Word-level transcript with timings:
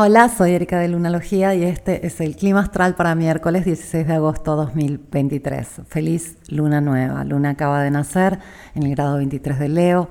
Hola, 0.00 0.28
soy 0.28 0.52
Erika 0.52 0.78
de 0.78 0.86
Lunalogía 0.86 1.56
y 1.56 1.64
este 1.64 2.06
es 2.06 2.20
el 2.20 2.36
clima 2.36 2.60
astral 2.60 2.94
para 2.94 3.16
miércoles 3.16 3.64
16 3.64 4.06
de 4.06 4.14
agosto 4.14 4.54
2023. 4.54 5.80
Feliz 5.88 6.38
luna 6.46 6.80
nueva. 6.80 7.24
Luna 7.24 7.50
acaba 7.50 7.82
de 7.82 7.90
nacer 7.90 8.38
en 8.76 8.84
el 8.84 8.92
grado 8.94 9.16
23 9.16 9.58
de 9.58 9.68
Leo. 9.68 10.08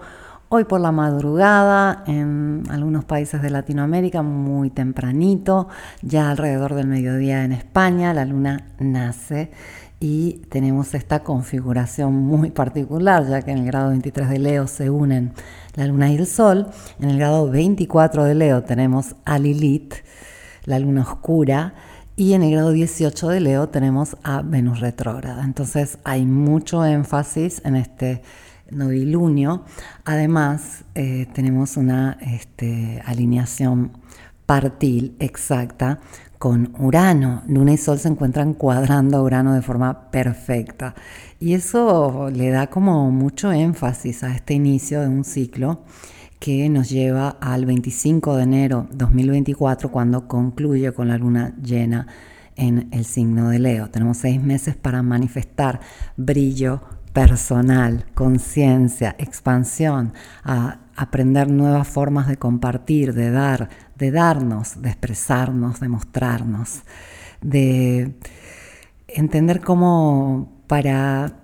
Hoy 0.49 0.65
por 0.65 0.81
la 0.81 0.91
madrugada 0.91 2.03
en 2.05 2.63
algunos 2.69 3.05
países 3.05 3.41
de 3.41 3.49
Latinoamérica, 3.49 4.23
muy 4.23 4.71
tempranito, 4.71 5.69
ya 6.01 6.31
alrededor 6.31 6.75
del 6.75 6.87
mediodía 6.87 7.45
en 7.45 7.53
España, 7.53 8.13
la 8.13 8.25
luna 8.25 8.65
nace 8.79 9.51
y 9.99 10.41
tenemos 10.49 10.93
esta 10.93 11.23
configuración 11.23 12.13
muy 12.13 12.51
particular, 12.51 13.27
ya 13.27 13.41
que 13.41 13.51
en 13.51 13.59
el 13.59 13.65
grado 13.65 13.89
23 13.89 14.29
de 14.29 14.39
Leo 14.39 14.67
se 14.67 14.89
unen 14.89 15.33
la 15.75 15.87
luna 15.87 16.11
y 16.11 16.17
el 16.17 16.27
sol, 16.27 16.67
en 16.99 17.09
el 17.09 17.17
grado 17.17 17.49
24 17.49 18.23
de 18.23 18.35
Leo 18.35 18.63
tenemos 18.63 19.15
a 19.25 19.39
Lilith, 19.39 19.95
la 20.65 20.79
luna 20.79 21.01
oscura, 21.01 21.73
y 22.15 22.33
en 22.33 22.43
el 22.43 22.51
grado 22.51 22.71
18 22.71 23.29
de 23.29 23.39
Leo 23.39 23.69
tenemos 23.69 24.17
a 24.23 24.41
Venus 24.41 24.79
retrógrada. 24.79 25.43
Entonces 25.43 25.99
hay 26.03 26.25
mucho 26.25 26.83
énfasis 26.83 27.61
en 27.63 27.75
este 27.75 28.21
novilunio. 28.71 29.65
Además, 30.03 30.83
eh, 30.95 31.27
tenemos 31.33 31.77
una 31.77 32.17
este, 32.21 33.01
alineación 33.05 33.91
partil 34.47 35.15
exacta 35.19 35.99
con 36.37 36.73
Urano. 36.79 37.43
Luna 37.47 37.73
y 37.73 37.77
Sol 37.77 37.99
se 37.99 38.07
encuentran 38.07 38.53
cuadrando 38.53 39.17
a 39.17 39.23
Urano 39.23 39.53
de 39.53 39.61
forma 39.61 40.11
perfecta. 40.11 40.95
Y 41.39 41.53
eso 41.53 42.29
le 42.31 42.49
da 42.49 42.67
como 42.67 43.11
mucho 43.11 43.51
énfasis 43.51 44.23
a 44.23 44.33
este 44.33 44.53
inicio 44.53 45.01
de 45.01 45.07
un 45.07 45.23
ciclo 45.23 45.83
que 46.39 46.69
nos 46.69 46.89
lleva 46.89 47.29
al 47.41 47.65
25 47.65 48.37
de 48.37 48.43
enero 48.43 48.87
2024 48.91 49.91
cuando 49.91 50.27
concluye 50.27 50.91
con 50.91 51.07
la 51.07 51.17
luna 51.17 51.55
llena 51.61 52.07
en 52.55 52.89
el 52.91 53.05
signo 53.05 53.49
de 53.49 53.59
Leo. 53.59 53.89
Tenemos 53.89 54.17
seis 54.17 54.41
meses 54.41 54.75
para 54.75 55.01
manifestar 55.03 55.79
brillo 56.15 56.81
personal, 57.17 58.05
conciencia, 58.13 59.15
expansión, 59.17 60.13
aprender 60.95 61.49
nuevas 61.49 61.87
formas 61.87 62.27
de 62.27 62.37
compartir, 62.37 63.15
de 63.15 63.31
dar, 63.31 63.69
de 63.95 64.11
darnos, 64.11 64.83
de 64.83 64.89
expresarnos, 64.89 65.79
de 65.79 65.87
mostrarnos, 65.87 66.83
de 67.41 68.13
entender 69.07 69.61
cómo 69.61 70.61
para 70.67 71.39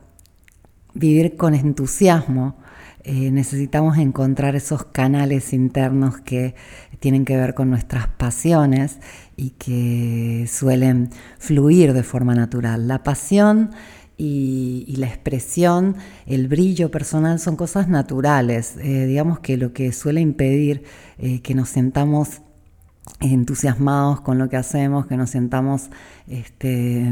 vivir 0.94 1.38
con 1.38 1.56
entusiasmo 1.56 2.56
eh, 3.04 3.32
necesitamos 3.32 3.98
encontrar 3.98 4.56
esos 4.56 4.86
canales 4.86 5.54
internos 5.54 6.20
que 6.20 6.54
tienen 7.00 7.26
que 7.26 7.36
ver 7.36 7.56
con 7.56 7.72
nuestras 7.72 8.08
pasiones 8.10 9.00
y 9.36 9.50
que 9.58 10.46
suelen 10.48 11.10
fluir 11.40 11.94
de 11.94 12.04
forma 12.04 12.36
natural. 12.36 12.88
La 12.88 13.02
pasión 13.02 13.72
y, 14.18 14.96
la 14.98 15.08
expresión, 15.08 15.96
el 16.26 16.48
brillo 16.48 16.92
personal 16.92 17.40
son 17.40 17.56
cosas 17.56 17.88
naturales. 17.90 18.78
Eh, 18.78 19.06
digamos 19.06 19.40
que 19.40 19.58
lo 19.58 19.74
que 19.74 19.92
suele 19.92 20.22
impedir 20.22 20.84
eh, 21.18 21.42
que 21.42 21.56
nos 21.56 21.70
sentamos 21.70 22.42
entusiasmados 23.20 24.22
con 24.22 24.38
lo 24.38 24.50
que 24.50 24.58
hacemos, 24.58 25.08
que 25.08 25.18
nos 25.18 25.32
sentamos 25.32 25.90
este, 26.28 27.12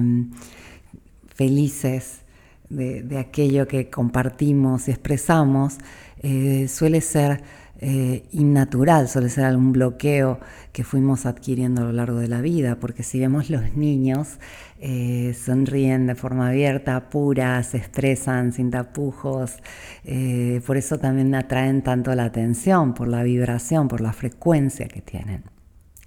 felices 1.36 2.22
de, 2.70 3.18
aquello 3.18 3.68
que 3.68 3.90
compartimos 3.90 4.88
y 4.88 4.92
expresamos, 4.92 5.78
eh, 6.22 6.68
suele 6.70 7.02
ser 7.02 7.44
eh, 7.84 8.28
innatural, 8.32 9.10
suele 9.10 9.30
ser 9.30 9.46
algún 9.46 9.72
bloqueo 9.72 10.40
que 10.72 10.84
fuimos 10.84 11.26
adquiriendo 11.26 11.82
a 11.82 11.86
lo 11.86 11.92
largo 11.92 12.20
de 12.20 12.28
la 12.28 12.40
vida, 12.40 12.80
porque 12.80 13.02
si 13.02 13.20
vemos 13.20 13.50
los 13.50 13.76
niños, 13.76 14.38
eh, 14.80 15.34
sonríen 15.34 16.06
de 16.06 16.14
forma 16.14 16.50
abierta, 16.50 17.10
pura, 17.10 17.62
se 17.64 17.78
expresan 17.78 18.54
sin 18.54 18.70
tapujos, 18.70 19.58
eh, 20.04 20.62
por 20.68 20.78
eso 20.78 21.00
también 21.00 21.34
atraen 21.34 21.82
tanto 21.82 22.14
la 22.14 22.26
atención, 22.26 22.94
por 22.94 23.08
la 23.08 23.24
vibración, 23.24 23.88
por 23.88 24.02
la 24.02 24.14
frecuencia 24.14 24.88
que 24.88 25.02
tienen. 25.02 25.44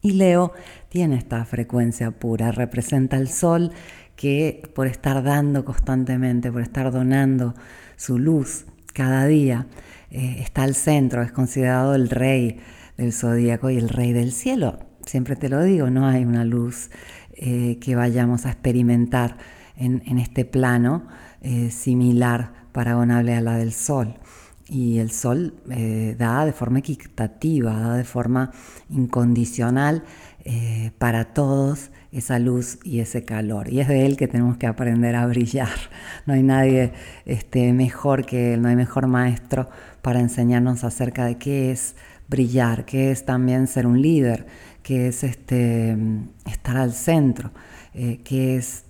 Y 0.00 0.12
Leo 0.12 0.53
tiene 0.91 1.16
esta 1.16 1.44
frecuencia 1.44 2.12
pura, 2.12 2.53
representa 2.53 3.16
el 3.16 3.28
sol 3.28 3.72
que 4.15 4.62
por 4.76 4.87
estar 4.87 5.25
dando 5.25 5.65
constantemente, 5.65 6.53
por 6.53 6.62
estar 6.62 6.93
donando 6.93 7.54
su 7.97 8.19
luz 8.19 8.66
cada 8.93 9.26
día, 9.26 9.66
eh, 10.16 10.36
está 10.38 10.62
al 10.62 10.76
centro, 10.76 11.22
es 11.22 11.32
considerado 11.32 11.97
el 11.97 12.08
rey 12.08 12.60
del 12.97 13.12
zodíaco 13.12 13.69
y 13.69 13.78
el 13.78 13.88
rey 13.88 14.12
del 14.12 14.30
cielo. 14.30 14.78
Siempre 15.04 15.34
te 15.34 15.48
lo 15.48 15.60
digo, 15.60 15.91
no 15.91 16.06
hay 16.06 16.25
una 16.25 16.44
luz 16.44 16.88
eh, 17.32 17.78
que 17.80 17.97
vayamos 17.97 18.47
a 18.47 18.50
experimentar 18.50 19.38
en, 19.76 20.19
este 20.20 20.44
plano 20.44 21.08
eh, 21.42 21.69
similar, 21.72 22.52
paragonable 22.70 23.34
a 23.34 23.41
la 23.41 23.56
del 23.56 23.72
sol. 23.72 24.14
Y 24.69 24.98
el 24.98 25.10
sol 25.10 25.54
da 26.16 26.46
de 26.46 26.52
forma 26.52 26.78
equitativa, 26.78 27.75
da 27.75 27.96
de 27.96 28.04
forma 28.04 28.52
incondicional 28.88 30.04
para 30.98 31.34
todos 31.34 31.91
esa 32.14 32.38
luz 32.38 32.78
y 32.84 33.00
ese 33.00 33.25
calor. 33.25 33.69
Y 33.69 33.80
es 33.80 33.88
de 33.88 34.06
él 34.06 34.16
que 34.16 34.28
tenemos 34.28 34.56
que 34.56 34.66
aprender 34.66 35.16
a 35.16 35.26
brillar. 35.26 35.69
No 36.26 36.34
hay 36.34 36.42
nadie 36.42 36.92
este, 37.26 37.72
mejor 37.72 38.25
que 38.25 38.54
él, 38.54 38.62
no 38.62 38.69
hay 38.69 38.76
mejor 38.76 39.08
maestro 39.08 39.69
para 40.00 40.20
enseñarnos 40.20 40.84
acerca 40.84 41.26
de 41.26 41.36
qué 41.38 41.72
es 41.72 41.97
brillar, 42.28 42.84
qué 42.84 43.10
es 43.10 43.25
también 43.25 43.66
ser 43.66 43.86
un 43.86 44.00
líder, 44.00 44.47
qué 44.82 45.08
es 45.08 45.25
este, 45.25 45.97
estar 46.47 46.76
al 46.76 46.92
centro, 46.92 47.50
eh, 47.94 48.20
qué 48.25 48.56
es 48.56 48.84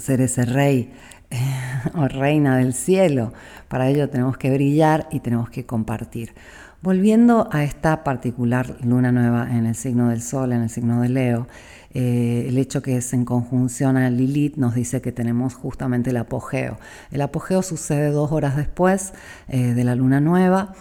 ser 0.00 0.20
ese 0.20 0.44
rey 0.44 0.92
o 1.94 2.06
reina 2.06 2.56
del 2.56 2.72
cielo. 2.72 3.32
Para 3.66 3.88
ello 3.88 4.08
tenemos 4.08 4.38
que 4.38 4.52
brillar 4.52 5.08
y 5.10 5.20
tenemos 5.20 5.50
que 5.50 5.66
compartir. 5.66 6.34
Volviendo 6.80 7.48
a 7.50 7.64
esta 7.64 8.04
particular 8.04 8.76
luna 8.84 9.10
nueva 9.10 9.48
en 9.50 9.66
el 9.66 9.74
signo 9.74 10.10
del 10.10 10.22
sol, 10.22 10.52
en 10.52 10.62
el 10.62 10.70
signo 10.70 11.02
de 11.02 11.08
Leo, 11.08 11.48
eh, 11.90 12.44
el 12.48 12.58
hecho 12.58 12.82
que 12.82 12.96
es 12.96 13.12
en 13.14 13.24
conjunción 13.24 13.96
a 13.96 14.10
Lilith 14.10 14.56
nos 14.56 14.74
dice 14.74 15.00
que 15.00 15.12
tenemos 15.12 15.54
justamente 15.54 16.10
el 16.10 16.18
apogeo. 16.18 16.78
El 17.10 17.22
apogeo 17.22 17.62
sucede 17.62 18.10
dos 18.10 18.30
horas 18.30 18.56
después 18.56 19.14
eh, 19.48 19.74
de 19.74 19.84
la 19.84 19.94
luna 19.94 20.20
nueva, 20.20 20.74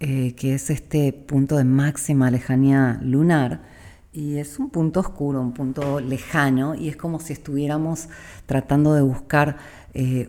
eh, 0.00 0.34
que 0.34 0.54
es 0.54 0.70
este 0.70 1.12
punto 1.12 1.56
de 1.56 1.64
máxima 1.64 2.30
lejanía 2.30 3.00
lunar. 3.02 3.62
Y 4.12 4.36
es 4.36 4.58
un 4.58 4.70
punto 4.70 5.00
oscuro, 5.00 5.40
un 5.40 5.52
punto 5.52 6.00
lejano, 6.00 6.74
y 6.74 6.88
es 6.88 6.96
como 6.96 7.20
si 7.20 7.32
estuviéramos 7.32 8.08
tratando 8.46 8.94
de 8.94 9.02
buscar 9.02 9.56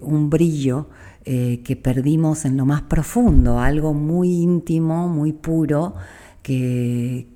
un 0.01 0.29
brillo 0.29 0.89
que 1.23 1.79
perdimos 1.81 2.45
en 2.45 2.57
lo 2.57 2.65
más 2.65 2.83
profundo, 2.83 3.59
algo 3.59 3.93
muy 3.93 4.29
íntimo, 4.41 5.07
muy 5.07 5.33
puro, 5.33 5.95
que, 6.43 7.27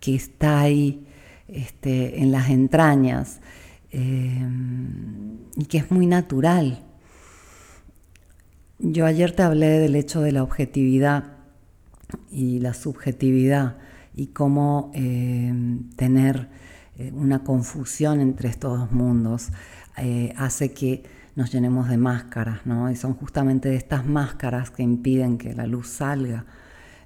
que 0.00 0.14
está 0.14 0.60
ahí 0.60 1.06
este, 1.48 2.20
en 2.20 2.32
las 2.32 2.50
entrañas 2.50 3.40
eh, 3.90 4.48
y 5.56 5.64
que 5.66 5.78
es 5.78 5.90
muy 5.90 6.06
natural. 6.06 6.82
Yo 8.78 9.06
ayer 9.06 9.32
te 9.32 9.42
hablé 9.42 9.66
del 9.78 9.94
hecho 9.96 10.20
de 10.22 10.32
la 10.32 10.42
objetividad 10.42 11.36
y 12.30 12.58
la 12.60 12.74
subjetividad 12.74 13.76
y 14.14 14.28
cómo 14.28 14.90
eh, 14.94 15.52
tener 15.96 16.48
eh, 16.96 17.12
una 17.14 17.44
confusión 17.44 18.20
entre 18.20 18.48
estos 18.48 18.78
dos 18.78 18.92
mundos 18.92 19.50
hace 20.36 20.72
que 20.72 21.02
nos 21.36 21.52
llenemos 21.52 21.88
de 21.90 21.98
máscaras, 21.98 22.64
¿no? 22.64 22.90
Y 22.90 22.96
son 22.96 23.12
justamente 23.12 23.76
estas 23.76 24.06
máscaras 24.06 24.70
que 24.70 24.82
impiden 24.82 25.36
que 25.36 25.54
la 25.54 25.66
luz 25.66 25.88
salga. 25.88 26.46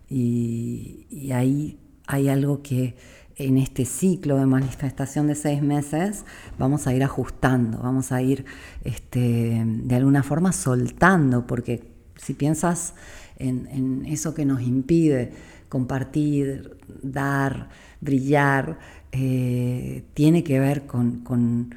y 0.09 1.33
ahí 1.33 1.81
hay 2.07 2.29
algo 2.29 2.63
que 2.63 2.95
en 3.37 3.59
este 3.59 3.85
ciclo 3.85 4.39
de 4.39 4.47
manifestación 4.47 5.27
de 5.27 5.35
seis 5.35 5.63
meses 5.63 6.25
vamos 6.59 6.87
a 6.87 6.95
ir 6.95 7.05
ajustando, 7.05 7.79
vamos 7.79 8.11
a 8.11 8.23
ir 8.23 8.47
este, 8.83 9.63
de 9.65 9.95
alguna 9.95 10.23
forma 10.23 10.53
soltando, 10.53 11.47
porque 11.47 11.93
si 12.17 12.33
piensas 12.33 12.95
en, 13.39 14.07
eso 14.07 14.35
que 14.35 14.47
nos 14.47 14.63
impide 14.63 15.33
compartir, 15.69 16.79
dar, 17.03 17.69
brillar, 18.01 18.79
eh, 19.13 20.05
tiene 20.15 20.43
que 20.43 20.59
ver 20.59 20.87
con, 20.87 21.75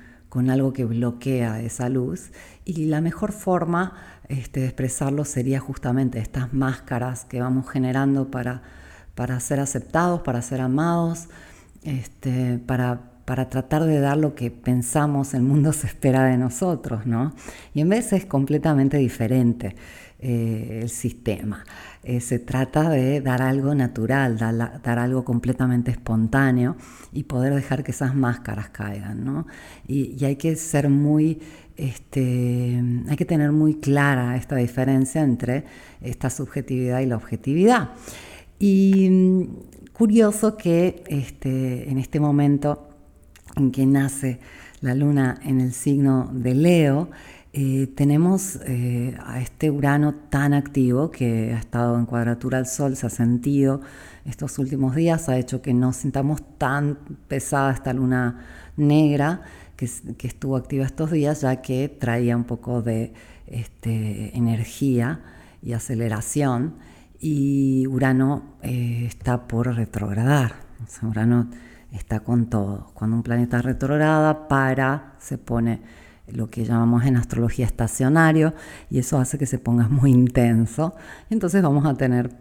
algo 0.49 0.71
que 0.71 0.85
bloquea 0.85 1.61
esa 1.61 1.89
luz. 1.89 2.31
Y 2.63 2.85
la 2.85 3.01
mejor 3.01 3.33
forma 3.33 3.95
este, 4.29 4.61
de 4.61 4.67
expresarlo 4.67 5.25
sería 5.25 5.59
justamente 5.59 6.19
estas 6.19 6.53
máscaras 6.53 7.25
que 7.25 7.41
vamos 7.41 7.69
generando 7.69 8.31
para, 8.31 8.61
para 9.15 9.39
ser 9.41 9.59
aceptados, 9.59 10.21
para 10.21 10.41
ser 10.41 10.61
amados, 10.61 11.27
este, 11.83 12.59
para, 12.59 13.01
tratar 13.25 13.83
de 13.83 13.99
dar 13.99 14.17
lo 14.17 14.33
que 14.33 14.49
pensamos 14.49 15.35
el 15.35 15.43
mundo 15.43 15.71
se 15.73 15.87
espera 15.87 16.25
de 16.25 16.37
nosotros, 16.37 17.05
¿no? 17.05 17.35
Y 17.73 17.81
en 17.81 17.89
vez 17.89 18.11
es 18.13 18.25
completamente 18.25 18.97
diferente 18.97 19.75
eh, 20.19 20.79
el 20.81 20.89
sistema. 20.89 21.63
eh, 22.03 22.21
se 22.21 22.39
trata 22.39 22.89
de 22.89 23.21
dar 23.21 23.41
algo 23.41 23.75
natural, 23.75 24.37
dar, 24.37 24.99
algo 24.99 25.23
completamente 25.23 25.91
espontáneo 25.91 26.75
y 27.13 27.23
poder 27.23 27.53
dejar 27.53 27.83
que 27.83 27.91
esas 27.91 28.15
máscaras 28.15 28.69
caigan, 28.69 29.23
¿no? 29.23 29.45
Y, 29.87 30.23
hay 30.25 30.35
que 30.35 30.55
ser 30.55 30.89
muy, 30.89 31.39
este, 31.77 32.83
hay 33.07 33.15
que 33.15 33.25
tener 33.25 33.51
muy 33.51 33.75
clara 33.75 34.35
esta 34.37 34.55
diferencia 34.55 35.21
entre 35.21 35.65
esta 36.01 36.29
subjetividad 36.29 37.01
y 37.01 37.05
la 37.05 37.15
objetividad. 37.15 37.91
Y 38.59 39.47
curioso 39.99 40.55
que 40.55 41.03
este, 41.07 41.89
en 41.89 41.97
este 41.97 42.21
momento 42.21 42.87
en 43.57 43.69
que 43.69 43.85
nace 43.85 44.39
la 44.79 44.95
luna 44.95 45.37
en 45.43 45.59
el 45.59 45.73
signo 45.73 46.29
de 46.31 46.55
Leo, 46.55 47.09
eh, 47.51 47.91
tenemos 47.97 48.59
eh, 48.65 49.17
a 49.19 49.41
este 49.41 49.69
Urano 49.69 50.15
tan 50.29 50.53
activo 50.53 51.11
que 51.11 51.53
ha 51.53 51.59
estado 51.59 51.99
en 51.99 52.05
cuadratura 52.05 52.59
al 52.59 52.65
Sol, 52.65 52.95
se 52.95 53.07
ha 53.07 53.09
sentido 53.09 53.81
estos 54.23 54.57
últimos 54.57 54.95
días, 54.95 55.27
ha 55.27 55.37
hecho 55.37 55.61
que 55.61 55.73
no 55.73 55.91
sintamos 55.91 56.43
tan 56.57 56.97
pesada 57.27 57.73
esta 57.73 57.91
luna 57.91 58.45
negra 58.77 59.41
que, 59.75 59.83
estuvo 59.83 60.55
activa 60.55 60.85
estos 60.85 61.11
días, 61.11 61.41
ya 61.41 61.61
que 61.61 61.89
traía 61.89 62.37
un 62.37 62.45
poco 62.45 62.81
de 62.81 63.11
este, 63.47 64.37
energía 64.37 65.19
y 65.61 65.73
aceleración. 65.73 66.75
Y 67.19 67.85
Urano 67.87 68.55
eh, 68.61 69.05
está 69.05 69.47
por 69.47 69.75
retrogradar. 69.75 70.55
Urano 71.01 71.49
está 71.91 72.21
con 72.21 72.49
todo. 72.49 72.91
Cuando 72.93 73.17
un 73.17 73.23
planeta 73.23 73.61
retrograda, 73.61 74.47
para, 74.47 75.15
se 75.19 75.37
pone 75.37 75.81
lo 76.27 76.49
que 76.49 76.63
llamamos 76.63 77.05
en 77.05 77.17
astrología 77.17 77.65
estacionario, 77.65 78.53
y 78.89 78.99
eso 78.99 79.17
hace 79.19 79.37
que 79.37 79.45
se 79.45 79.59
ponga 79.59 79.87
muy 79.89 80.11
intenso. 80.11 80.95
Entonces 81.29 81.61
vamos 81.61 81.85
a 81.85 81.95
tener 81.95 82.31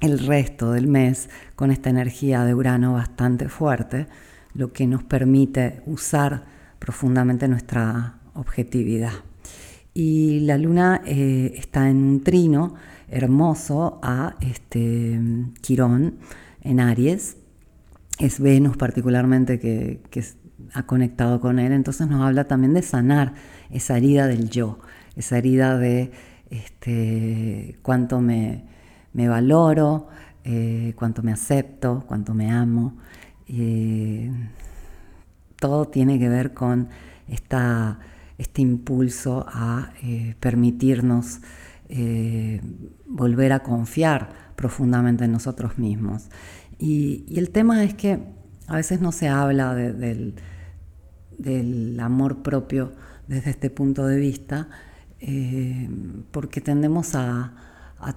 el 0.00 0.18
resto 0.18 0.72
del 0.72 0.86
mes 0.86 1.30
con 1.56 1.70
esta 1.70 1.90
energía 1.90 2.44
de 2.44 2.54
Urano 2.54 2.92
bastante 2.92 3.48
fuerte, 3.48 4.06
lo 4.54 4.72
que 4.72 4.86
nos 4.86 5.02
permite 5.02 5.82
usar 5.86 6.44
profundamente 6.78 7.48
nuestra 7.48 8.14
objetividad. 8.34 9.12
Y 9.94 10.40
la 10.40 10.58
luna 10.58 11.02
eh, 11.06 11.54
está 11.56 11.88
en 11.88 11.98
un 11.98 12.24
trino 12.24 12.74
hermoso 13.08 14.00
a 14.02 14.34
este, 14.40 15.20
Quirón 15.60 16.18
en 16.62 16.80
Aries. 16.80 17.36
Es 18.18 18.40
Venus 18.40 18.76
particularmente 18.76 19.60
que, 19.60 20.00
ha 20.72 20.84
conectado 20.84 21.40
con 21.40 21.60
él, 21.60 21.72
entonces 21.72 22.08
nos 22.08 22.22
habla 22.22 22.44
también 22.44 22.74
de 22.74 22.82
sanar 22.82 23.34
esa 23.70 23.96
herida 23.96 24.26
del 24.26 24.50
yo, 24.50 24.80
esa 25.14 25.38
herida 25.38 25.78
de 25.78 26.10
este, 26.50 27.78
cuánto 27.82 28.20
me, 28.20 28.64
valoro, 29.12 30.08
eh, 30.42 30.94
cuánto 30.96 31.22
me 31.22 31.32
acepto, 31.32 32.04
cuánto 32.08 32.34
me 32.34 32.50
amo. 32.50 32.96
Eh, 33.46 34.32
todo 35.56 35.86
tiene 35.86 36.18
que 36.18 36.28
ver 36.28 36.54
con 36.54 36.88
esta, 37.28 37.98
este 38.38 38.62
impulso 38.62 39.44
a 39.48 39.92
eh, 40.02 40.34
permitirnos 40.40 41.40
volver 43.06 43.52
a 43.52 43.62
confiar 43.62 44.30
profundamente 44.56 45.26
en 45.26 45.32
nosotros 45.32 45.78
mismos. 45.78 46.28
Y, 46.78 47.24
el 47.38 47.50
tema 47.50 47.84
es 47.84 47.94
que 47.94 48.18
a 48.66 48.76
veces 48.76 49.00
no 49.00 49.12
se 49.12 49.28
habla 49.28 49.74
del 49.74 50.34
del 51.38 51.98
amor 52.00 52.42
propio 52.42 52.92
desde 53.26 53.50
este 53.50 53.70
punto 53.70 54.06
de 54.06 54.18
vista, 54.18 54.68
eh, 55.20 55.88
porque 56.30 56.60
tendemos 56.60 57.14
a, 57.14 57.52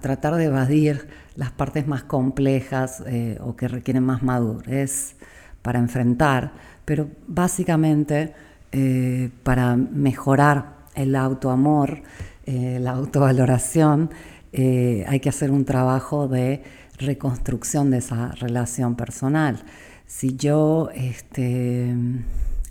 tratar 0.02 0.34
de 0.34 0.44
evadir 0.44 1.08
las 1.34 1.50
partes 1.50 1.86
más 1.86 2.02
complejas 2.02 3.02
eh, 3.06 3.38
o 3.40 3.56
que 3.56 3.68
requieren 3.68 4.04
más 4.04 4.22
madurez 4.22 5.16
para 5.62 5.78
enfrentar, 5.78 6.52
pero 6.84 7.08
básicamente 7.26 8.34
eh, 8.72 9.30
para 9.42 9.76
mejorar 9.76 10.78
el 10.94 11.14
autoamor, 11.14 12.02
la 12.46 12.92
autovaloración, 12.92 14.10
hay 14.54 15.20
que 15.20 15.28
hacer 15.28 15.50
un 15.50 15.66
trabajo 15.66 16.28
de 16.28 16.62
reconstrucción 16.96 17.90
de 17.90 17.98
esa 17.98 18.32
relación 18.32 18.96
personal. 18.96 19.62
Si 20.06 20.34
yo 20.34 20.88
este, 20.94 21.94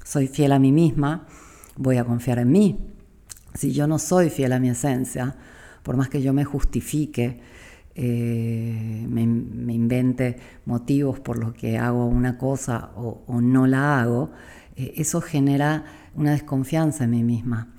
soy 0.04 0.28
fiel 0.28 0.52
a 0.52 0.60
mí 0.60 0.72
misma, 0.72 1.28
voy 1.76 1.98
a 1.98 2.06
confiar 2.06 2.40
en 2.40 2.52
mí. 2.52 2.80
Si 3.54 3.72
yo 3.72 3.88
no 3.88 4.00
soy 4.00 4.30
fiel 4.30 4.54
a 4.54 4.60
mi 4.60 4.70
esencia, 4.70 5.36
por 5.84 5.96
más 5.96 6.10
que 6.10 6.22
yo 6.22 6.34
me 6.34 6.46
justifique, 6.46 7.40
eh, 7.96 9.06
me, 9.10 9.24
invente 9.24 10.38
motivos 10.66 11.20
por 11.20 11.40
los 11.40 11.54
que 11.54 11.78
hago 11.78 12.06
una 12.06 12.38
cosa 12.38 12.92
o, 12.96 13.42
no 13.42 13.66
la 13.66 14.02
hago, 14.02 14.32
eh, 14.78 14.94
eso 14.98 15.20
genera 15.22 15.84
una 16.16 16.32
desconfianza 16.32 17.04
en 17.04 17.12
mí 17.12 17.24
misma 17.24 17.74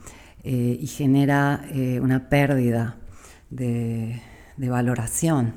eh, 0.45 0.79
y 0.81 0.87
genera 0.87 1.63
una 2.01 2.29
pérdida 2.29 2.97
de 3.51 4.21
valoración. 4.57 5.55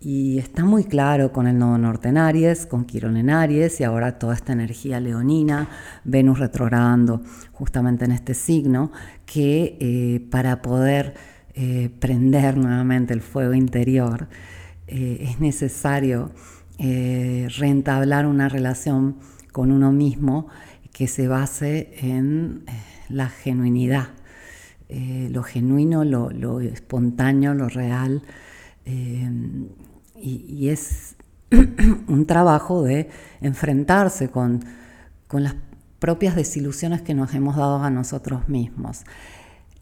Y 0.00 0.38
está 0.38 0.64
muy 0.64 0.84
claro 0.84 1.32
con 1.32 1.48
el 1.48 1.58
nodo 1.58 1.76
norte 1.76 2.08
en 2.08 2.18
Aries, 2.18 2.66
con 2.66 2.84
Quirón 2.84 3.16
en 3.16 3.30
Aries 3.30 3.80
y 3.80 3.84
ahora 3.84 4.16
toda 4.16 4.34
esta 4.34 4.52
energía 4.52 5.00
leonina, 5.00 5.68
Venus 6.04 6.38
retrogradando 6.38 7.22
justamente 7.50 8.04
en 8.04 8.12
este 8.12 8.34
signo, 8.34 8.92
que 9.26 9.76
eh, 9.80 10.20
para 10.30 10.62
poder 10.62 11.14
eh, 11.54 11.90
prender 11.98 12.56
nuevamente 12.56 13.12
el 13.12 13.22
fuego 13.22 13.54
interior 13.54 14.28
eh, 14.86 15.18
es 15.28 15.40
necesario 15.40 16.30
reentablar 16.78 18.24
una 18.24 18.48
relación 18.48 19.16
con 19.58 19.72
uno 19.72 19.90
mismo 19.90 20.46
que 20.92 21.08
se 21.08 21.26
base 21.26 21.92
en 21.98 22.64
la 23.08 23.28
genuinidad, 23.28 24.10
lo 24.88 25.42
genuino, 25.42 26.04
lo, 26.04 26.60
espontáneo, 26.60 27.54
lo 27.54 27.68
real 27.68 28.22
y, 28.86 30.68
es 30.68 31.16
un 32.06 32.24
trabajo 32.26 32.84
de 32.84 33.08
enfrentarse 33.40 34.28
con, 34.28 34.64
las 35.32 35.56
propias 35.98 36.36
desilusiones 36.36 37.02
que 37.02 37.14
nos 37.14 37.34
hemos 37.34 37.56
dado 37.56 37.82
a 37.82 37.90
nosotros 37.90 38.48
mismos. 38.48 39.02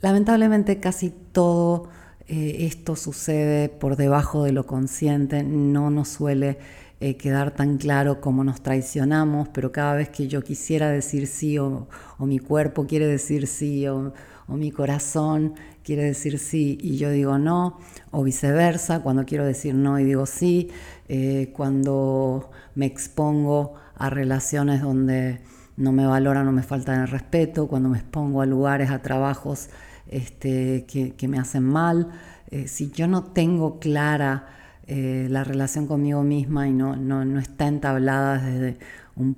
Lamentablemente 0.00 0.80
casi 0.80 1.12
todo 1.32 1.90
eh, 2.28 2.64
esto 2.64 2.96
sucede 2.96 3.68
por 3.68 3.96
debajo 3.96 4.42
de 4.42 4.52
lo 4.52 4.66
consciente, 4.66 5.42
no 5.42 5.90
nos 5.90 6.08
suele 6.08 6.85
eh, 7.00 7.16
quedar 7.16 7.50
tan 7.50 7.76
claro 7.76 8.20
cómo 8.20 8.42
nos 8.44 8.62
traicionamos, 8.62 9.48
pero 9.48 9.72
cada 9.72 9.94
vez 9.94 10.08
que 10.08 10.28
yo 10.28 10.42
quisiera 10.42 10.90
decir 10.90 11.26
sí 11.26 11.58
o, 11.58 11.88
mi 12.18 12.38
cuerpo 12.38 12.86
quiere 12.86 13.06
decir 13.06 13.46
sí 13.46 13.86
o, 13.86 14.14
o 14.48 14.56
mi 14.56 14.70
corazón 14.70 15.54
quiere 15.86 16.02
decir 16.02 16.38
sí 16.38 16.78
y 16.80 16.96
yo 16.96 17.10
digo 17.10 17.38
no, 17.38 17.78
o 18.10 18.24
viceversa, 18.24 19.02
cuando 19.02 19.24
quiero 19.24 19.44
decir 19.44 19.74
no 19.74 19.98
y 20.00 20.04
digo 20.04 20.26
sí, 20.26 20.70
eh, 21.08 21.52
cuando 21.52 22.50
me 22.74 22.86
expongo 22.86 23.74
a 23.94 24.10
relaciones 24.10 24.82
donde 24.82 25.40
no 25.76 25.92
me 25.92 26.06
valoran 26.06 26.48
o 26.48 26.52
me 26.52 26.62
faltan 26.62 27.02
el 27.02 27.08
respeto, 27.08 27.68
cuando 27.68 27.88
me 27.88 27.98
expongo 27.98 28.42
a 28.42 28.46
lugares, 28.46 28.90
a 28.90 29.00
trabajos 29.02 29.68
este, 30.08 30.86
que, 30.86 31.28
me 31.28 31.38
hacen 31.38 31.62
mal, 31.62 32.08
eh, 32.50 32.66
si 32.66 32.90
yo 32.90 33.06
no 33.06 33.22
tengo 33.22 33.78
clara 33.78 34.46
eh, 34.86 35.26
la 35.30 35.42
relación 35.42 35.86
conmigo 35.86 36.22
misma 36.22 36.68
y 36.68 36.72
no, 36.72 36.94
no, 36.96 37.38
está 37.40 37.66
entablada 37.66 38.38
desde 38.38 38.78
un, 39.16 39.36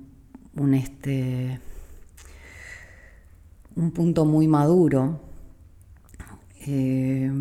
un, 0.55 0.73
este, 0.73 1.59
un 3.75 3.91
punto 3.91 4.25
muy 4.25 4.47
maduro, 4.47 5.21
eh, 6.67 7.31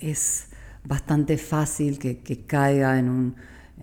es 0.00 0.48
bastante 0.84 1.38
fácil 1.38 1.98
que, 1.98 2.44
caiga 2.46 2.98
en, 2.98 3.34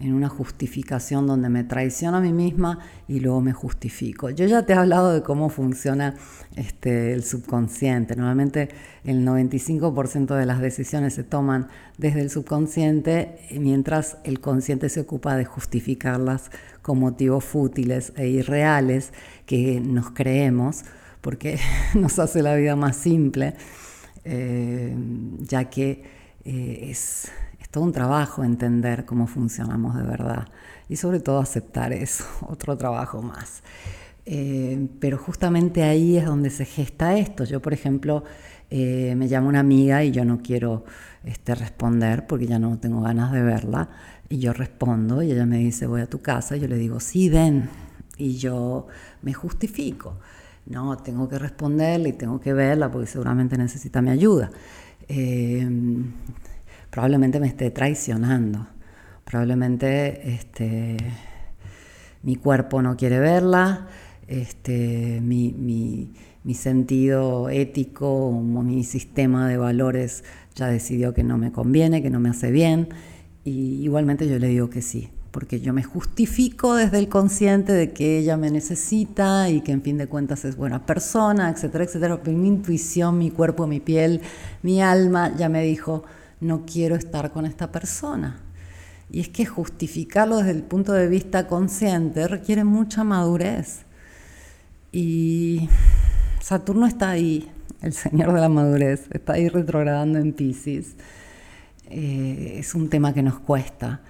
una 0.01 0.27
justificación 0.27 1.27
donde 1.27 1.49
me 1.49 1.63
traiciono 1.63 2.17
a 2.17 2.21
mí 2.21 2.33
misma 2.33 2.79
y 3.07 3.19
luego 3.19 3.41
me 3.41 3.53
justifico. 3.53 4.29
Yo 4.29 4.45
ya 4.45 4.65
te 4.65 4.73
he 4.73 4.75
hablado 4.75 5.13
de 5.13 5.21
cómo 5.21 5.49
funciona 5.49 6.15
este, 6.55 7.13
el 7.13 7.23
subconsciente. 7.23 8.15
Normalmente 8.15 8.69
el 9.03 9.25
95% 9.25 10.35
de 10.35 10.45
las 10.45 10.59
decisiones 10.59 11.13
se 11.13 11.23
toman 11.23 11.67
desde 11.97 12.21
el 12.21 12.29
subconsciente, 12.29 13.37
mientras 13.51 14.17
el 14.23 14.39
consciente 14.39 14.89
se 14.89 15.01
ocupa 15.01 15.35
de 15.35 15.45
justificarlas 15.45 16.51
con 16.81 16.99
motivos 16.99 17.45
fútiles 17.45 18.13
e 18.15 18.27
irreales 18.27 19.13
que 19.45 19.79
nos 19.79 20.11
creemos, 20.11 20.83
porque 21.21 21.59
nos 21.93 22.19
hace 22.19 22.41
la 22.41 22.55
vida 22.55 22.75
más 22.75 22.97
simple 22.97 23.55
eh, 24.25 24.95
ya 25.39 25.69
que 25.69 26.03
eh, 26.45 26.87
es, 26.89 27.29
todo 27.73 27.85
un 27.85 27.91
trabajo 27.91 28.43
entender 28.43 29.03
cómo 29.03 29.25
funcionamos 29.25 29.95
de 29.95 30.03
verdad 30.03 30.47
y 30.87 30.95
sobre 30.95 31.19
todo 31.19 31.39
aceptar 31.39 31.91
eso, 31.91 32.23
otro 32.47 32.77
trabajo 32.77 33.23
más. 33.23 33.63
Eh, 34.27 34.89
pero 34.99 35.17
justamente 35.17 35.81
ahí 35.81 36.15
es 36.15 36.25
donde 36.25 36.51
se 36.51 36.65
gesta 36.65 37.17
esto. 37.17 37.45
Yo, 37.45 37.63
por 37.63 37.73
ejemplo, 37.73 38.25
eh, 38.69 39.15
me 39.17 39.27
llama 39.27 39.47
una 39.47 39.61
amiga 39.61 40.03
y 40.03 40.11
yo 40.11 40.23
no 40.23 40.43
quiero 40.43 40.85
este, 41.23 41.55
responder 41.55 42.27
porque 42.27 42.45
ya 42.45 42.59
no 42.59 42.77
tengo 42.77 43.01
ganas 43.01 43.31
de 43.31 43.41
verla. 43.41 43.89
Y 44.29 44.37
yo 44.37 44.53
respondo 44.53 45.23
y 45.23 45.31
ella 45.31 45.47
me 45.47 45.57
dice, 45.57 45.87
voy 45.87 46.01
a 46.01 46.07
tu 46.07 46.21
casa. 46.21 46.55
Y 46.55 46.59
yo 46.59 46.67
le 46.67 46.77
digo, 46.77 46.99
sí, 46.99 47.27
ven. 47.27 47.71
Y 48.17 48.37
yo 48.37 48.85
me 49.23 49.33
justifico. 49.33 50.19
No, 50.67 50.95
tengo 50.97 51.27
que 51.27 51.39
responderle 51.39 52.09
y 52.09 52.13
tengo 52.13 52.39
que 52.39 52.53
verla 52.53 52.91
porque 52.91 53.07
seguramente 53.07 53.57
necesita 53.57 53.99
mi 53.99 54.11
ayuda. 54.11 54.51
Eh, 55.07 55.67
probablemente 56.93 57.39
me 57.39 57.47
esté 57.47 57.71
traicionando. 57.71 58.67
Probablemente 59.25 60.35
este, 60.35 60.97
mi 62.21 62.35
cuerpo 62.35 62.83
no 62.83 62.95
quiere 62.95 63.17
verla, 63.17 63.87
este, 64.27 65.19
mi, 65.19 66.13
sentido 66.53 67.49
ético, 67.49 68.31
mi 68.31 68.83
sistema 68.83 69.47
de 69.47 69.57
valores 69.57 70.23
ya 70.53 70.67
decidió 70.67 71.15
que 71.15 71.23
no 71.23 71.39
me 71.39 71.51
conviene, 71.51 72.03
que 72.03 72.11
no 72.11 72.19
me 72.19 72.29
hace 72.29 72.51
bien. 72.51 72.89
Y 73.43 73.83
igualmente 73.83 74.29
yo 74.29 74.37
le 74.37 74.49
digo 74.49 74.69
que 74.69 74.83
sí, 74.83 75.09
porque 75.31 75.61
yo 75.61 75.73
me 75.73 75.81
justifico 75.81 76.75
desde 76.75 76.99
el 76.99 77.09
consciente 77.09 77.73
de 77.73 77.91
que 77.91 78.19
ella 78.19 78.37
me 78.37 78.51
necesita 78.51 79.49
y 79.49 79.61
que 79.61 79.71
en 79.71 79.81
fin 79.81 79.97
de 79.97 80.05
cuentas 80.05 80.45
es 80.45 80.55
buena 80.55 80.85
persona, 80.85 81.49
etcétera, 81.49 81.85
etcétera. 81.85 82.21
Pero 82.21 82.37
mi 82.37 82.49
intuición, 82.49 83.17
mi 83.17 83.31
cuerpo, 83.31 83.65
mi 83.65 83.79
piel, 83.79 84.21
mi 84.61 84.79
alma 84.79 85.35
ya 85.35 85.49
me 85.49 85.63
dijo, 85.63 86.03
no 86.43 86.65
quiero 86.65 86.95
estar 86.95 87.31
con 87.31 87.45
esta 87.45 87.71
persona. 87.71 88.39
Y 89.09 89.19
es 89.19 89.29
que 89.29 89.45
justificarlo 89.45 90.37
desde 90.37 90.51
el 90.51 90.63
punto 90.63 90.93
de 90.93 91.07
vista 91.07 91.47
consciente 91.47 92.27
requiere 92.27 92.63
mucha 92.63 93.03
madurez. 93.03 93.85
Y 94.91 95.69
Saturno 96.41 96.87
está 96.87 97.11
ahí, 97.11 97.49
el 97.81 97.93
señor 97.93 98.33
de 98.33 98.41
la 98.41 98.49
madurez, 98.49 99.07
está 99.11 99.33
ahí 99.33 99.49
retrogradando 99.49 100.19
en 100.19 100.33
Pisces. 100.33 100.95
Eh, 101.89 102.55
es 102.59 102.73
un 102.75 102.89
tema 102.89 103.13
que 103.13 103.21
nos 103.21 103.39
cuesta. 103.39 104.01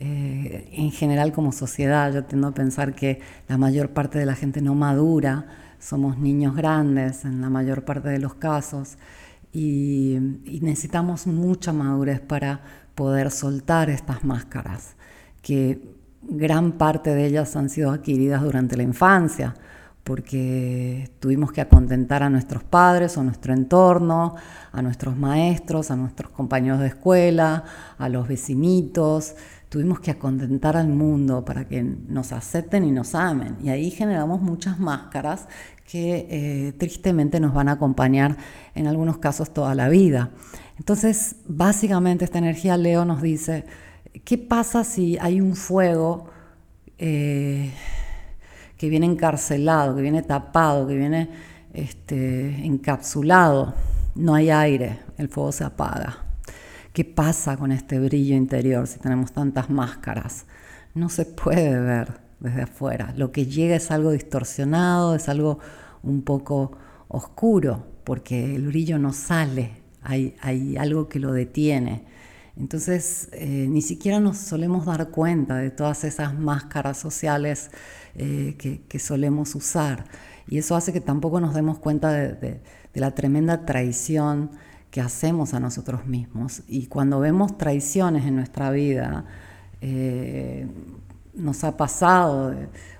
Eh, 0.00 0.68
en 0.72 0.90
general 0.90 1.32
como 1.32 1.52
sociedad 1.52 2.12
yo 2.12 2.24
tiendo 2.24 2.48
a 2.48 2.54
pensar 2.54 2.94
que 2.94 3.20
la 3.46 3.56
mayor 3.56 3.90
parte 3.90 4.18
de 4.18 4.26
la 4.26 4.34
gente 4.34 4.60
no 4.60 4.74
madura, 4.74 5.46
somos 5.78 6.18
niños 6.18 6.56
grandes 6.56 7.24
en 7.24 7.40
la 7.40 7.50
mayor 7.50 7.84
parte 7.84 8.08
de 8.08 8.18
los 8.18 8.34
casos 8.34 8.96
y 9.52 10.18
necesitamos 10.62 11.26
mucha 11.26 11.72
madurez 11.72 12.20
para 12.20 12.60
poder 12.94 13.30
soltar 13.30 13.90
estas 13.90 14.24
máscaras, 14.24 14.96
que 15.42 15.96
gran 16.22 16.72
parte 16.72 17.14
de 17.14 17.26
ellas 17.26 17.56
han 17.56 17.68
sido 17.68 17.90
adquiridas 17.90 18.42
durante 18.42 18.76
la 18.76 18.82
infancia, 18.82 19.54
porque 20.04 21.10
tuvimos 21.20 21.52
que 21.52 21.60
acontentar 21.60 22.22
a 22.22 22.30
nuestros 22.30 22.64
padres 22.64 23.16
o 23.16 23.22
nuestro 23.22 23.52
entorno, 23.52 24.34
a 24.72 24.82
nuestros 24.82 25.16
maestros, 25.16 25.90
a 25.90 25.96
nuestros 25.96 26.32
compañeros 26.32 26.80
de 26.80 26.88
escuela, 26.88 27.64
a 27.98 28.08
los 28.08 28.26
vecinitos, 28.26 29.36
tuvimos 29.68 30.00
que 30.00 30.10
acontentar 30.10 30.76
al 30.76 30.88
mundo 30.88 31.44
para 31.44 31.66
que 31.66 31.82
nos 31.82 32.32
acepten 32.32 32.84
y 32.84 32.90
nos 32.90 33.14
amen. 33.14 33.56
Y 33.62 33.70
ahí 33.70 33.90
generamos 33.90 34.42
muchas 34.42 34.78
máscaras 34.78 35.46
que 35.92 36.26
eh, 36.30 36.72
tristemente 36.78 37.38
nos 37.38 37.52
van 37.52 37.68
a 37.68 37.72
acompañar 37.72 38.38
en 38.74 38.86
algunos 38.86 39.18
casos 39.18 39.52
toda 39.52 39.74
la 39.74 39.90
vida. 39.90 40.30
Entonces, 40.78 41.36
básicamente 41.46 42.24
esta 42.24 42.38
energía 42.38 42.78
Leo 42.78 43.04
nos 43.04 43.20
dice, 43.20 43.66
¿qué 44.24 44.38
pasa 44.38 44.84
si 44.84 45.18
hay 45.18 45.42
un 45.42 45.54
fuego 45.54 46.30
eh, 46.96 47.72
que 48.78 48.88
viene 48.88 49.04
encarcelado, 49.04 49.94
que 49.94 50.00
viene 50.00 50.22
tapado, 50.22 50.88
que 50.88 50.96
viene 50.96 51.28
este, 51.74 52.64
encapsulado? 52.64 53.74
No 54.14 54.34
hay 54.34 54.48
aire, 54.48 55.00
el 55.18 55.28
fuego 55.28 55.52
se 55.52 55.64
apaga. 55.64 56.24
¿Qué 56.94 57.04
pasa 57.04 57.58
con 57.58 57.70
este 57.70 58.00
brillo 58.00 58.34
interior 58.34 58.86
si 58.86 58.98
tenemos 58.98 59.32
tantas 59.32 59.68
máscaras? 59.68 60.46
No 60.94 61.10
se 61.10 61.26
puede 61.26 61.78
ver 61.78 62.14
desde 62.40 62.62
afuera. 62.62 63.12
Lo 63.14 63.30
que 63.30 63.44
llega 63.44 63.76
es 63.76 63.90
algo 63.90 64.10
distorsionado, 64.10 65.14
es 65.14 65.28
algo 65.28 65.58
un 66.02 66.22
poco 66.22 66.72
oscuro, 67.08 67.86
porque 68.04 68.54
el 68.54 68.66
brillo 68.66 68.98
no 68.98 69.12
sale 69.12 69.82
hay, 70.02 70.76
algo 70.78 71.08
que 71.08 71.18
lo 71.18 71.32
detiene. 71.32 72.04
Entonces, 72.56 73.28
eh, 73.32 73.66
ni 73.68 73.82
siquiera 73.82 74.20
nos 74.20 74.36
solemos 74.36 74.84
dar 74.84 75.08
cuenta 75.08 75.56
de 75.56 75.70
todas 75.70 76.04
esas 76.04 76.38
máscaras 76.38 76.98
sociales 76.98 77.70
eh, 78.14 78.56
que, 78.58 78.98
solemos 78.98 79.54
usar. 79.54 80.04
Y 80.48 80.58
eso 80.58 80.76
hace 80.76 80.92
que 80.92 81.00
tampoco 81.00 81.40
nos 81.40 81.54
demos 81.54 81.78
cuenta 81.78 82.12
de, 82.12 82.60
la 82.94 83.14
tremenda 83.14 83.64
traición 83.64 84.50
que 84.90 85.00
hacemos 85.00 85.54
a 85.54 85.60
nosotros 85.60 86.06
mismos. 86.06 86.62
Y 86.68 86.86
cuando 86.86 87.20
vemos 87.20 87.56
traiciones 87.56 88.26
en 88.26 88.36
nuestra 88.36 88.70
vida, 88.70 89.24
eh, 89.80 90.66
nos 91.34 91.64
ha 91.64 91.76
pasado, 91.76 92.54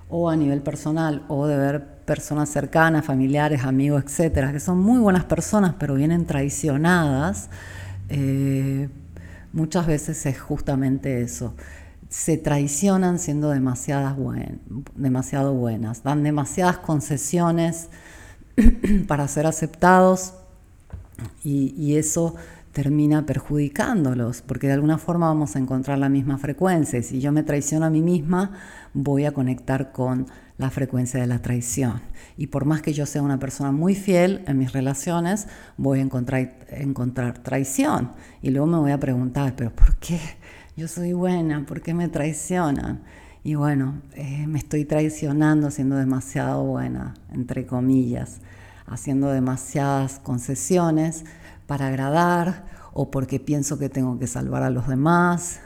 o 0.09 0.29
a 0.29 0.35
nivel 0.35 0.61
personal, 0.61 1.23
o 1.27 1.47
de 1.47 1.57
ver 1.57 1.85
personas 2.05 2.49
cercanas, 2.49 3.05
familiares, 3.05 3.63
amigos, 3.63 4.03
etcétera, 4.05 4.51
que 4.51 4.59
son 4.59 4.79
muy 4.79 4.99
buenas 4.99 5.23
personas, 5.23 5.75
pero 5.79 5.95
vienen 5.95 6.25
traicionadas, 6.25 7.49
eh, 8.09 8.89
muchas 9.53 9.87
veces 9.87 10.25
es 10.25 10.39
justamente 10.39 11.21
eso. 11.21 11.55
Se 12.09 12.37
traicionan 12.37 13.17
siendo 13.17 13.49
demasiadas 13.49 14.15
demasiado 14.95 15.53
buenas, 15.53 16.03
dan 16.03 16.23
demasiadas 16.23 16.77
concesiones 16.77 17.89
para 19.07 19.27
ser 19.27 19.47
aceptados 19.47 20.33
y 21.43 21.95
eso 21.95 22.35
termina 22.73 23.25
perjudicándolos, 23.25 24.41
porque 24.41 24.67
de 24.67 24.73
alguna 24.73 24.97
forma 24.97 25.27
vamos 25.27 25.55
a 25.55 25.59
encontrar 25.59 25.99
la 25.99 26.09
misma 26.09 26.37
frecuencia. 26.39 26.99
Y 26.99 27.03
si 27.03 27.21
yo 27.21 27.31
me 27.31 27.43
traiciono 27.43 27.85
a 27.85 27.89
mí 27.89 28.01
misma, 28.01 28.51
voy 28.93 29.25
a 29.25 29.31
conectar 29.31 29.91
con 29.91 30.25
la 30.57 30.71
frecuencia 30.71 31.21
de 31.21 31.27
la 31.27 31.39
traición. 31.39 32.01
Y 32.35 32.47
por 32.47 32.65
más 32.65 32.81
que 32.81 32.93
yo 32.93 33.05
sea 33.05 33.21
una 33.21 33.39
persona 33.39 33.71
muy 33.71 33.93
fiel 33.93 34.43
en 34.47 34.57
mis 34.57 34.73
relaciones, 34.73 35.47
voy 35.77 35.99
a 35.99 36.01
encontrar, 36.01 36.57
encontrar 36.69 37.37
traición. 37.39 38.11
Y 38.41 38.49
luego 38.49 38.65
me 38.67 38.77
voy 38.79 38.91
a 38.91 38.99
preguntar, 38.99 39.53
pero 39.55 39.71
¿por 39.71 39.95
qué? 39.97 40.19
Yo 40.75 40.87
soy 40.87 41.13
buena, 41.13 41.65
¿por 41.67 41.81
qué 41.81 41.93
me 41.93 42.07
traicionan? 42.07 43.03
Y 43.43 43.53
bueno, 43.55 44.01
eh, 44.15 44.47
me 44.47 44.57
estoy 44.57 44.85
traicionando 44.85 45.69
siendo 45.69 45.95
demasiado 45.95 46.63
buena, 46.63 47.13
entre 47.31 47.67
comillas, 47.67 48.39
haciendo 48.85 49.29
demasiadas 49.29 50.19
concesiones 50.19 51.25
para 51.67 51.87
agradar 51.87 52.65
o 52.93 53.09
porque 53.09 53.39
pienso 53.39 53.79
que 53.79 53.89
tengo 53.89 54.19
que 54.19 54.27
salvar 54.27 54.63
a 54.63 54.69
los 54.69 54.87
demás, 54.87 55.59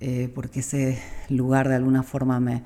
eh, 0.00 0.30
porque 0.34 0.60
ese 0.60 1.00
lugar 1.28 1.68
de 1.68 1.74
alguna 1.74 2.02
forma 2.02 2.38
me, 2.40 2.62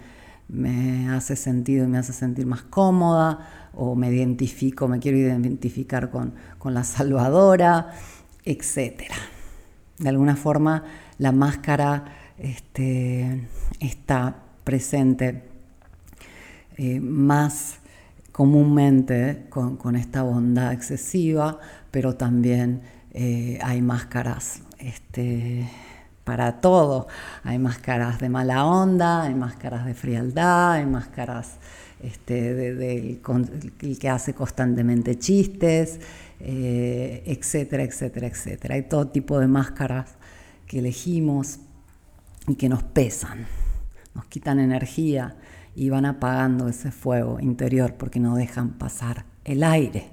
me 0.48 1.08
hace 1.10 1.36
sentido 1.36 1.84
y 1.84 1.88
me 1.88 1.98
hace 1.98 2.12
sentir 2.12 2.46
más 2.46 2.62
cómoda, 2.62 3.68
o 3.80 3.94
me 3.94 4.10
identifico, 4.10 4.88
me 4.88 4.98
quiero 4.98 5.18
identificar 5.18 6.10
con, 6.10 6.34
la 6.64 6.82
salvadora, 6.82 7.92
etc. 8.44 9.02
De 9.98 10.08
alguna 10.08 10.34
forma 10.34 10.82
la 11.18 11.30
máscara 11.30 12.04
este, 12.38 13.46
está 13.78 14.42
presente 14.64 15.44
eh, 16.76 16.98
más 16.98 17.78
comúnmente 18.38 19.46
con, 19.48 19.96
esta 19.96 20.22
bondad 20.22 20.72
excesiva, 20.72 21.58
pero 21.90 22.14
también 22.14 22.82
eh, 23.10 23.58
hay 23.64 23.82
máscaras 23.82 24.62
este, 24.78 25.68
para 26.22 26.60
todo. 26.60 27.08
Hay 27.42 27.58
máscaras 27.58 28.20
de 28.20 28.28
mala 28.28 28.64
onda, 28.64 29.24
hay 29.24 29.34
máscaras 29.34 29.84
de 29.86 29.92
frialdad, 29.92 30.74
hay 30.74 30.86
máscaras 30.86 31.56
este, 32.00 32.54
de, 32.54 33.20
que 34.00 34.08
hace 34.08 34.34
constantemente 34.34 35.18
chistes, 35.18 35.98
eh, 36.38 37.24
etcétera, 37.26 37.82
etcétera, 37.82 38.28
etcétera. 38.28 38.76
Hay 38.76 38.82
todo 38.82 39.08
tipo 39.08 39.40
de 39.40 39.48
máscaras 39.48 40.14
que 40.68 40.78
elegimos 40.78 41.58
y 42.46 42.54
que 42.54 42.68
nos 42.68 42.84
pesan, 42.84 43.46
nos 44.14 44.26
quitan 44.26 44.60
energía 44.60 45.34
y 45.78 45.90
van 45.90 46.06
apagando 46.06 46.68
ese 46.68 46.90
fuego 46.90 47.38
interior 47.38 47.94
porque 47.94 48.18
no 48.18 48.34
dejan 48.34 48.70
pasar 48.70 49.26
el 49.44 49.62
aire. 49.62 50.10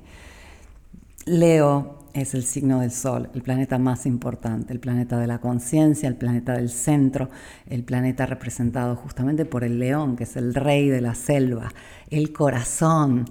Leo 1.26 2.06
es 2.14 2.36
el 2.36 2.44
signo 2.44 2.82
del 2.82 2.92
Sol, 2.92 3.30
el 3.34 3.42
planeta 3.42 3.80
más 3.80 4.06
importante, 4.06 4.74
el 4.74 4.80
planeta 4.80 5.18
de 5.18 5.26
la 5.26 5.40
conciencia, 5.40 6.08
el 6.08 6.18
planeta 6.18 6.54
del 6.54 6.70
centro, 6.70 7.32
el 7.66 7.84
planeta 7.84 8.28
representado 8.28 8.96
justamente 8.96 9.44
por 9.44 9.64
el 9.64 9.80
león, 9.80 10.16
que 10.16 10.26
es 10.26 10.36
el 10.38 10.54
rey 10.54 10.88
de 10.88 11.02
la 11.02 11.16
selva, 11.16 11.72
el 12.12 12.32
corazón, 12.32 13.26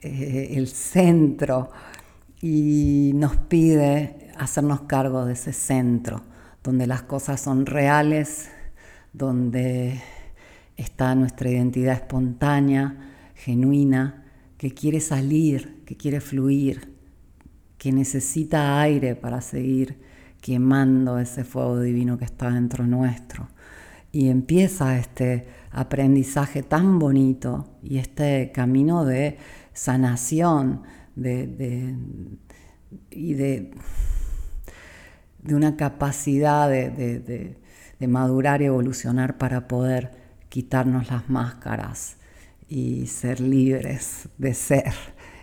eh, 0.00 0.54
el 0.54 0.66
centro, 0.66 1.70
y 2.42 3.12
nos 3.14 3.36
pide 3.36 4.32
hacernos 4.36 4.82
cargo 4.82 5.24
de 5.24 5.34
ese 5.34 5.52
centro, 5.52 6.22
donde 6.64 6.88
las 6.88 7.02
cosas 7.02 7.40
son 7.40 7.64
reales, 7.64 8.50
donde 9.12 10.02
está 10.76 11.14
nuestra 11.14 11.50
identidad 11.50 11.94
espontánea, 11.94 12.96
genuina, 13.34 14.24
que 14.58 14.72
quiere 14.72 15.00
salir, 15.00 15.82
que 15.84 15.96
quiere 15.96 16.20
fluir, 16.20 16.94
que 17.78 17.92
necesita 17.92 18.80
aire 18.80 19.14
para 19.14 19.40
seguir 19.40 19.98
quemando 20.40 21.18
ese 21.18 21.44
fuego 21.44 21.80
divino 21.80 22.18
que 22.18 22.24
está 22.24 22.50
dentro 22.50 22.86
nuestro. 22.86 23.48
Y 24.12 24.28
empieza 24.28 24.98
este 24.98 25.46
aprendizaje 25.72 26.62
tan 26.62 26.98
bonito 26.98 27.76
y 27.82 27.98
este 27.98 28.50
camino 28.54 29.04
de 29.04 29.36
sanación 29.74 30.82
de, 31.16 31.94
y 33.10 33.34
de, 33.34 33.72
de, 35.42 35.54
una 35.54 35.76
capacidad 35.76 36.70
de, 36.70 37.56
de 37.98 38.06
madurar 38.06 38.62
y 38.62 38.66
evolucionar 38.66 39.36
para 39.36 39.68
poder 39.68 40.25
quitarnos 40.56 41.10
las 41.10 41.28
máscaras 41.28 42.16
y 42.66 43.08
ser 43.08 43.40
libres 43.40 44.30
de 44.38 44.54
ser. 44.54 44.90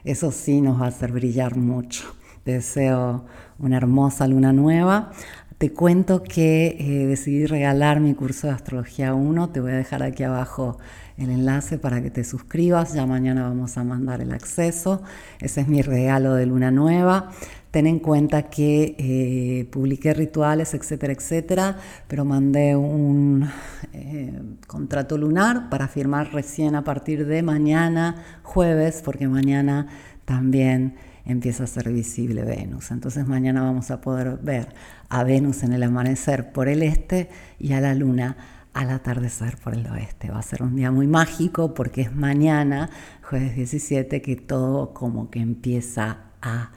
Eso 0.03 0.31
sí 0.31 0.59
nos 0.59 0.81
va 0.81 0.85
a 0.85 0.87
hacer 0.87 1.11
brillar 1.11 1.55
mucho. 1.55 2.15
Deseo 2.45 3.23
una 3.59 3.77
hermosa 3.77 4.25
luna 4.27 4.53
nueva. 4.53 5.11
Te 5.59 5.71
cuento 5.71 6.23
que 6.23 6.77
eh, 6.79 7.05
decidí 7.05 7.45
regalar 7.45 7.99
mi 7.99 8.15
curso 8.15 8.47
de 8.47 8.53
Astrología 8.53 9.13
1. 9.13 9.49
Te 9.51 9.59
voy 9.59 9.73
a 9.73 9.75
dejar 9.75 10.01
aquí 10.01 10.23
abajo 10.23 10.79
el 11.17 11.29
enlace 11.29 11.77
para 11.77 12.01
que 12.01 12.09
te 12.09 12.23
suscribas. 12.23 12.95
Ya 12.95 13.05
mañana 13.05 13.43
vamos 13.43 13.77
a 13.77 13.83
mandar 13.83 14.19
el 14.19 14.31
acceso. 14.31 15.03
Ese 15.39 15.61
es 15.61 15.67
mi 15.67 15.83
regalo 15.83 16.33
de 16.33 16.47
luna 16.47 16.71
nueva. 16.71 17.29
Ten 17.73 17.87
en 17.87 17.97
cuenta 17.97 18.51
que 18.51 18.95
eh, 18.99 19.65
publiqué 19.71 20.13
rituales, 20.13 20.75
etcétera, 20.75 21.11
etcétera, 21.11 21.77
pero 22.07 22.23
mandé 22.23 22.75
un 22.75 23.49
eh, 23.93 24.39
contrato 24.67 25.17
lunar 25.17 25.71
para 25.71 25.87
firmar 25.87 26.31
recién 26.31 26.75
a 26.75 26.83
partir 26.83 27.25
de 27.25 27.41
mañana, 27.41 28.23
jueves, 28.43 29.01
porque 29.03 29.27
mañana 29.27 29.87
también 30.23 30.97
empieza 31.25 31.63
a 31.63 31.67
ser 31.67 31.91
visible 31.91 32.43
Venus. 32.43 32.91
Entonces 32.91 33.25
mañana 33.25 33.63
vamos 33.63 33.89
a 33.89 34.01
poder 34.01 34.37
ver 34.37 34.67
a 35.09 35.23
Venus 35.23 35.63
en 35.63 35.73
el 35.73 35.81
amanecer 35.81 36.51
por 36.51 36.67
el 36.67 36.83
este 36.83 37.27
y 37.57 37.73
a 37.73 37.81
la 37.81 37.95
luna 37.95 38.37
al 38.75 38.91
atardecer 38.91 39.57
por 39.57 39.73
el 39.73 39.87
oeste. 39.87 40.29
Va 40.29 40.37
a 40.37 40.43
ser 40.43 40.61
un 40.61 40.75
día 40.75 40.91
muy 40.91 41.07
mágico 41.07 41.73
porque 41.73 42.01
es 42.01 42.15
mañana, 42.15 42.91
jueves 43.23 43.55
17, 43.55 44.21
que 44.21 44.35
todo 44.35 44.93
como 44.93 45.31
que 45.31 45.39
empieza 45.39 46.19
a 46.39 46.69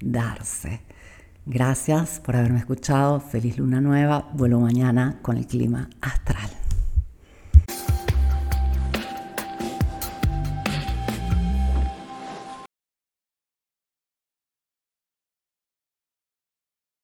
darse. 0.00 0.82
Gracias 1.46 2.20
por 2.20 2.36
haberme 2.36 2.58
escuchado. 2.58 3.20
Feliz 3.20 3.58
luna 3.58 3.80
nueva. 3.80 4.28
Vuelvo 4.34 4.60
mañana 4.60 5.18
con 5.22 5.36
el 5.36 5.46
clima 5.46 5.88
astral. 6.00 6.59